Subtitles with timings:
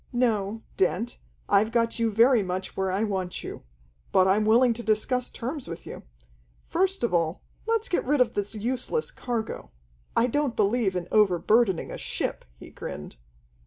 [0.13, 3.61] No, Dent, I've got you very much where I want you.
[4.11, 6.01] But I'm willing to discuss terms with you.
[6.65, 9.69] First of all, let's get rid of this useless cargo.
[10.17, 13.17] I don't believe in overburdening a ship," he grinned.